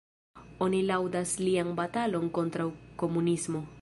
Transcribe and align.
Oni 0.67 0.79
laŭdas 0.91 1.33
lian 1.47 1.69
batalon 1.81 2.29
kontraŭ 2.39 2.67
komunismo. 3.05 3.63